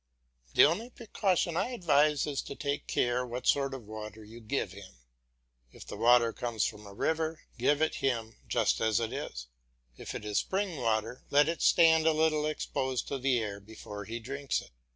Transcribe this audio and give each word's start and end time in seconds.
The 0.55 0.65
only 0.65 0.89
precaution 0.89 1.55
I 1.55 1.67
advise 1.69 2.25
is 2.25 2.41
to 2.45 2.55
take 2.55 2.87
care 2.87 3.23
what 3.23 3.45
sort 3.45 3.75
of 3.75 3.83
water 3.85 4.23
you 4.23 4.39
give 4.39 4.71
him. 4.71 4.95
If 5.71 5.85
the 5.85 5.95
water 5.95 6.33
comes 6.33 6.65
from 6.65 6.87
a 6.87 6.93
river, 6.95 7.43
give 7.59 7.83
it 7.83 7.93
him 8.01 8.35
just 8.47 8.81
as 8.81 8.99
it 8.99 9.13
is; 9.13 9.45
if 9.97 10.15
it 10.15 10.25
is 10.25 10.39
spring 10.39 10.77
water 10.81 11.23
let 11.29 11.47
it 11.47 11.61
stand 11.61 12.07
a 12.07 12.13
little 12.13 12.47
exposed 12.47 13.07
to 13.09 13.19
the 13.19 13.37
air 13.43 13.59
before 13.59 14.05
he 14.05 14.19
drinks 14.19 14.59
it. 14.61 14.71